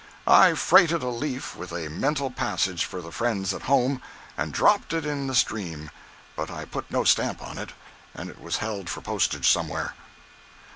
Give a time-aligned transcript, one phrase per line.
[0.25, 4.01] I freighted a leaf with a mental message for the friends at home,
[4.35, 5.91] and dropped it in the stream.
[6.35, 7.73] But I put no stamp on it
[8.15, 9.93] and it was held for postage somewhere.